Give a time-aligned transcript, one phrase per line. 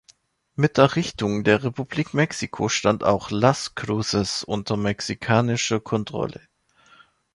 [0.55, 6.41] Mit Errichtung der Republik Mexiko stand auch Las Cruces unter mexikanischer Kontrolle.